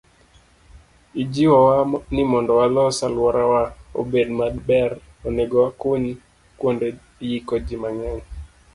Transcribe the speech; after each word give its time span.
Ijiwowa 1.21 1.77
ni 2.13 2.23
mondo 2.31 2.51
walos 2.59 2.97
alworawa 3.07 3.61
obed 3.99 4.27
maber, 4.39 4.91
onego 5.27 5.55
wakuny 5.65 6.07
kuonde 6.59 6.87
yiko 7.27 7.55
ji 7.65 7.75
mang'eny. 7.81 8.21